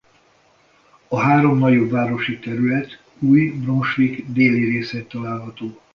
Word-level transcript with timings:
A 1.07 1.19
három 1.19 1.57
nagyobb 1.57 1.89
városi 1.89 2.39
terület 2.39 3.01
Új-Brunswick 3.19 4.25
déli 4.31 4.63
részén 4.63 5.07
található. 5.07 5.79